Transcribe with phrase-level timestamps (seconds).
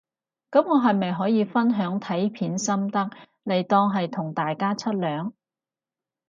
[0.49, 3.11] 噉我係咪可以分享睇片心得
[3.43, 5.33] 嚟當係同大家出糧